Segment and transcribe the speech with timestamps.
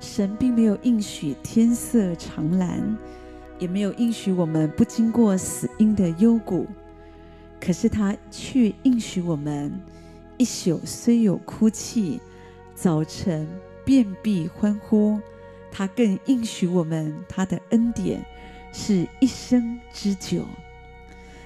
[0.00, 2.96] 神并没有应许天色长蓝，
[3.58, 6.66] 也没有应许我们不经过死荫的幽谷。
[7.60, 9.70] 可是他却应许我们：
[10.38, 12.18] 一宿虽有哭泣，
[12.74, 13.46] 早晨
[13.84, 15.20] 便必欢呼。
[15.70, 18.24] 他更应许我们，他的恩典
[18.72, 20.44] 是一生之久。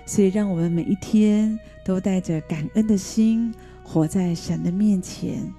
[0.07, 3.52] 所以，让我们每一天都带着感恩的心，
[3.82, 5.52] 活在神的面前。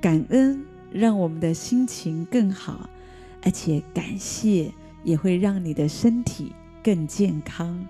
[0.00, 2.88] 感恩让我们的心情更好，
[3.42, 4.72] 而且感谢
[5.04, 6.52] 也会让你的身体
[6.82, 7.86] 更健康。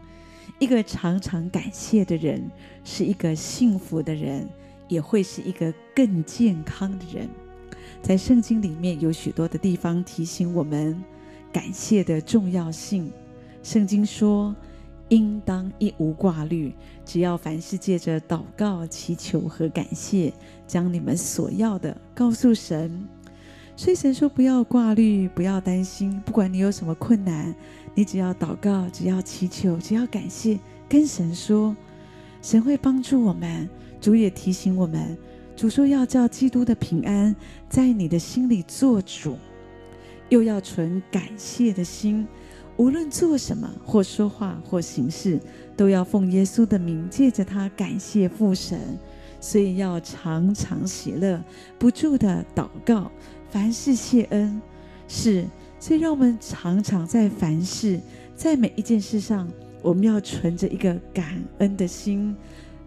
[0.59, 2.51] 一个常常感谢的人，
[2.85, 4.49] 是一个幸福的人，
[4.89, 7.29] 也会是一个更健康的人。
[8.03, 11.03] 在圣经里面有许多的地方提醒我们
[11.53, 13.11] 感谢的重要性。
[13.63, 14.55] 圣经说
[15.11, 16.75] ：“应当一无挂虑，
[17.05, 20.33] 只要凡事借着祷告、祈求和感谢，
[20.67, 23.07] 将你们所要的告诉神。”
[23.77, 27.55] 所以神说：“不要挂虑，不要担心，不管你有什么困难。”
[27.95, 31.75] 你只要祷告，只要祈求，只要感谢，跟神说，
[32.41, 33.69] 神会帮助我们。
[34.01, 35.19] 主也提醒我们，
[35.57, 37.35] 主说要叫基督的平安
[37.69, 39.37] 在你的心里做主，
[40.29, 42.27] 又要存感谢的心，
[42.81, 45.39] 无论做什么或说话或行事，
[45.77, 48.81] 都要奉耶稣的名，借着他感谢父神。
[49.39, 51.39] 所以要常常喜乐，
[51.79, 53.13] 不住的祷告，
[53.51, 54.63] 凡事谢恩，
[55.07, 55.45] 是。
[55.79, 58.01] 所以，让我们常常在凡事，
[58.35, 59.47] 在每一件事上，
[59.83, 62.35] 我们要存着一个感恩的心。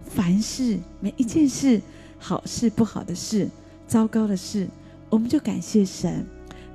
[0.07, 1.79] 凡事，每一件事，
[2.17, 3.47] 好事不好的事，
[3.87, 4.67] 糟糕的事，
[5.11, 6.25] 我们就感谢神。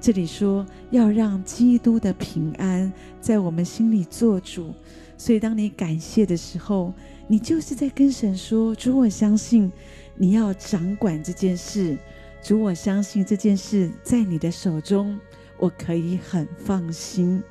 [0.00, 4.74] 这里说要让基督的平安在我们心里做主。
[5.16, 6.92] 所以，当你感谢的时候，
[7.26, 9.70] 你就是在跟神说：“主，我相信
[10.16, 11.98] 你要掌管这件事。
[12.40, 15.18] 主，我相信这件事在你的手中。”
[15.60, 17.42] 我可以很放心。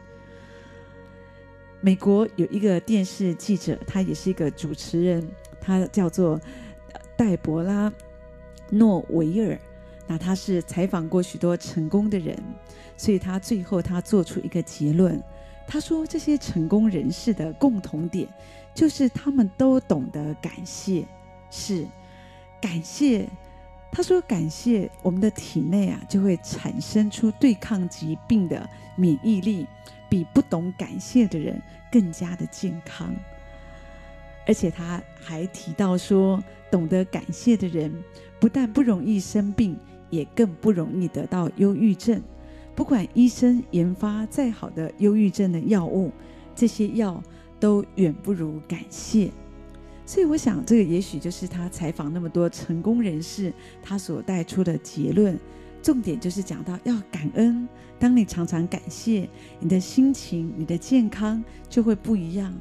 [1.82, 5.28] 美国有一个电视记者，他也是一个主持人，
[5.60, 6.40] 他叫做
[7.18, 7.90] 戴博拉·
[8.70, 9.60] 诺维尔。
[10.08, 12.36] 那他是采访过许多成功的人，
[12.96, 15.22] 所以他最后他做出一个结论，
[15.68, 18.28] 他说这些成功人士的共同点
[18.74, 21.06] 就是他们都懂得感谢，
[21.52, 21.86] 是
[22.62, 23.28] 感谢。
[23.90, 29.66] 他说：“感谢我们的体内啊，就会产生出对抗疾病的免疫力，
[30.10, 33.16] 比不懂感谢的人更加的健康。
[34.46, 37.92] 而且他还提到说，懂得感谢的人
[38.40, 39.80] 不但不容易生病，
[40.10, 42.22] 也更不容易得到忧郁症。
[42.76, 46.12] 不管医生研发再好的忧郁症的药物，
[46.56, 47.22] 这些药
[47.60, 49.32] 都远不如感谢。”
[50.06, 53.52] 所以我想，这个也许就是他采访那么多成功人士，
[53.82, 55.38] 他所带出的结论。
[55.82, 57.68] 重点就是讲到要感恩。
[58.00, 59.28] 当你常常感谢，
[59.60, 62.54] 你的心情、你的健康就会不一样。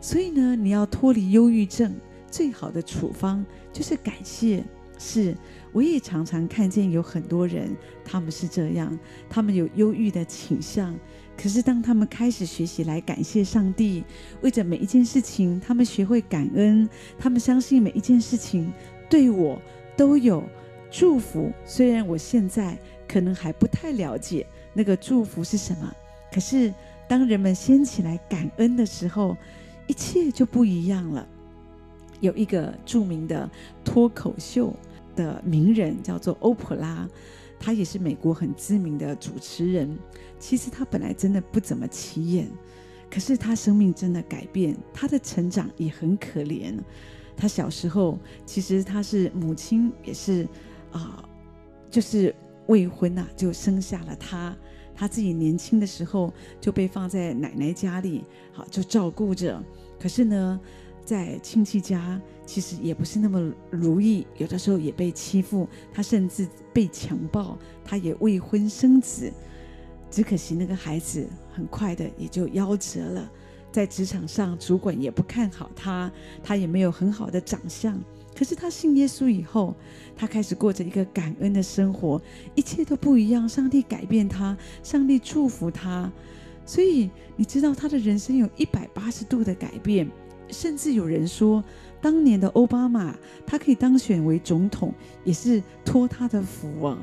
[0.00, 1.94] 所以呢，你要脱离忧郁症，
[2.30, 4.64] 最好的处方就是感谢。
[4.98, 5.36] 是，
[5.72, 7.74] 我也常常看见有很多人，
[8.04, 8.98] 他们是这样，
[9.28, 10.94] 他们有忧郁的倾向。
[11.36, 14.02] 可是，当他们开始学习来感谢上帝，
[14.40, 18.72] 为着每一件事情，他们学会感恩，他们相信每一件事情
[19.10, 19.60] 对我
[19.98, 20.42] 都有
[20.90, 21.52] 祝福。
[21.66, 25.94] 虽然我现在可能还不太了解那个祝福是什么，
[26.32, 26.72] 可是
[27.06, 29.36] 当人们掀起来感恩的时候，
[29.86, 31.28] 一切就不一样了。
[32.20, 33.48] 有一个著名的
[33.84, 34.74] 脱口秀
[35.16, 37.08] 的名人叫做欧普拉。
[37.58, 39.98] 他也是美国很知名的主持人。
[40.38, 42.46] 其实他本来真的不怎么起眼，
[43.10, 46.78] 可是他生命真的改变，他的成长也很可怜。
[47.34, 50.46] 他小时候其实他是母亲也是
[50.92, 51.26] 啊、
[51.90, 52.34] 就是
[52.66, 54.54] 未婚呐、啊，就生下了他。
[54.94, 59.62] 他自己年轻的时候就被放在奶奶家里，好就照顾着。
[59.98, 60.60] 可是呢，
[61.06, 69.32] 在亲戚家，其实也不是那么如意，有的时候也被欺负，他甚至被强暴，他也未婚生子，
[70.10, 73.30] 只可惜那个孩子很快的也就夭折了。
[73.70, 76.10] 在职场上，主管也不看好他，
[76.42, 77.96] 他也没有很好的长相。
[78.34, 79.76] 可是他信耶稣以后，
[80.16, 82.20] 他开始过着一个感恩的生活，
[82.54, 83.48] 一切都不一样。
[83.48, 86.10] 上帝改变他，上帝祝福他，
[86.64, 90.10] 所以你知道他的人生有一百八十度的改变。
[90.58, 91.62] 甚至有人说，
[92.00, 93.14] 当年的欧巴马，
[93.46, 94.90] 他可以当选为总统，
[95.22, 96.98] 也是托他的福啊。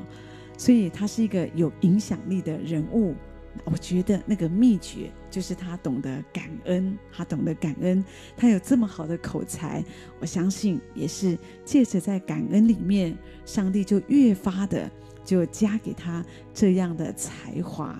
[0.58, 3.14] 所以他是一个有影响力的人物。
[3.64, 8.04] 我觉得那个秘诀就是他懂得感恩，他懂得感恩，
[8.36, 9.84] 他有这么好的口才。
[10.18, 14.90] 我相信也是借着在感恩里面，上帝就越发的
[15.24, 17.96] 就加给他这样的才华。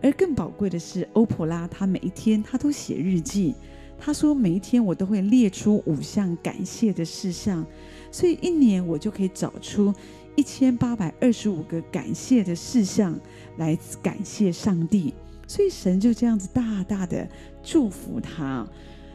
[0.00, 3.56] 而更宝贵的是，欧普拉他每一天他都写日记，
[3.98, 7.64] 他说每一天我都会列出五项感谢的事项，
[8.10, 9.94] 所以一年我就可以找出
[10.34, 13.18] 一千八百二十五个感谢的事项
[13.58, 15.14] 来感谢上帝。
[15.46, 17.28] 所以神就这样子大大的
[17.62, 18.66] 祝福他。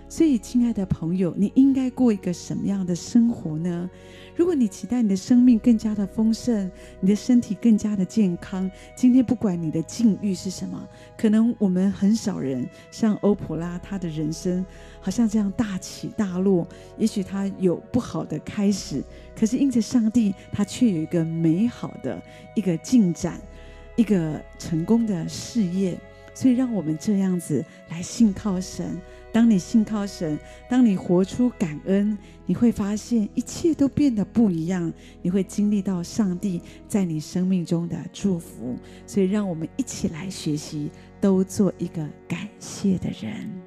[0.10, 3.90] 所以，亲爱的朋友，你应该过一个什么样的生活呢？
[4.38, 6.72] 如果你期待你的生命更加的丰盛，
[7.02, 10.88] 你的身体更加的健康，今天不管你的境遇是什么，
[11.18, 14.66] 可能我们很少人像欧普拉，他的人生
[15.02, 16.66] 好像这样大起大落。
[16.98, 19.04] 也许他有不好的开始，
[19.38, 22.22] 可是因着上帝，他却有一个美好的
[22.56, 23.42] 一个进展，
[23.98, 26.00] 一个成功的事业。
[26.34, 28.96] 所以，让我们这样子来信靠神。
[29.38, 30.36] 当你信靠神，
[30.68, 32.18] 当你活出感恩，
[32.48, 34.92] 你会发现一切都变得不一样。
[35.22, 38.76] 你会经历到上帝在你生命中的祝福。
[39.06, 40.90] 所以，让我们一起来学习，
[41.22, 43.67] 都做一个感谢的人。